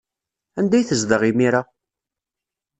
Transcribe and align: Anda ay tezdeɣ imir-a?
Anda 0.59 0.75
ay 0.77 0.85
tezdeɣ 0.85 1.21
imir-a? 1.29 1.61